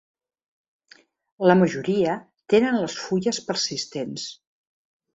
La 1.51 1.57
majoria 1.59 2.17
tenen 2.57 2.81
les 2.83 2.99
fulles 3.05 3.45
persistents. 3.53 4.29